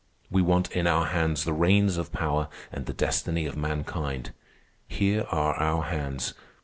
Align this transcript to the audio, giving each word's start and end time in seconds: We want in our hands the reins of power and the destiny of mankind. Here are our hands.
We 0.31 0.41
want 0.41 0.71
in 0.71 0.87
our 0.87 1.05
hands 1.05 1.43
the 1.43 1.53
reins 1.53 1.95
of 1.97 2.11
power 2.11 2.47
and 2.71 2.87
the 2.87 2.91
destiny 2.93 3.45
of 3.45 3.55
mankind. 3.55 4.31
Here 4.87 5.25
are 5.29 5.53
our 5.53 5.83
hands. 5.83 6.33